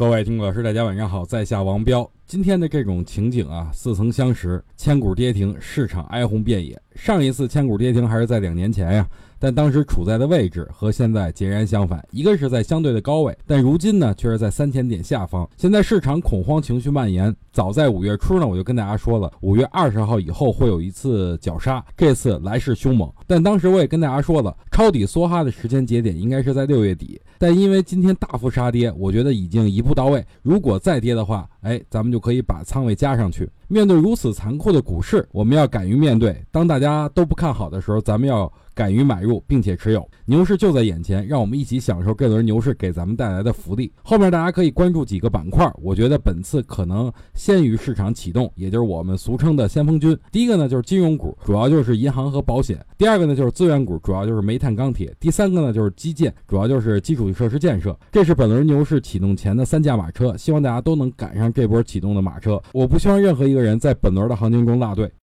[0.00, 2.10] 各位听众老师，大家晚上好，在下王彪。
[2.30, 6.80] 今天的这种情景啊，似曾相识，千股跌停，市场哀鸿遍野。
[6.94, 15.48] 上一次千股跌停还是在两年前呀，但当时处在的位置和现在截然相反，一个是在相对的高位，但如今呢却是在三千点下方。
[15.56, 23.10] 现在市场恐慌情绪蔓延，早在五月初呢，我就跟大家说了，五月二十号以后会有一次绞杀，这次来势凶猛。
[23.26, 27.20] 但当时我也跟大家说了，抄底梭哈的时间节点应该是在六月底。
[27.38, 30.24] 但因为今天大幅杀跌，我觉得已经一步到位。
[30.42, 33.48] 如果再跌的话，哎，咱们就可以把仓位加上去。
[33.68, 36.44] 面对如此残酷的股市，我们要敢于面对。
[36.50, 38.50] 当大家都不看好的时候，咱们要。
[38.80, 43.92] 敢于买入并且持有，牛市就在眼前，让我们一起享受这轮牛市给咱们带来的福利。
[44.02, 50.18] 后面大家可以关注几个板块，我觉得本次可能先于市场启动，也就是我们俗称的先锋军。
[50.32, 57.94] 第一个呢就是金融股，主要就是银行和保险；第二个呢就是资源股，主要就是煤炭、钢铁；第三个呢就是基建，主要就是基础设施建设。
[58.10, 62.58] 这是本轮牛市启动前的三驾马车，希望大家都能赶上这波启动的马车。
[62.72, 65.12] 我不希望任何一个人在本轮的行情中落队。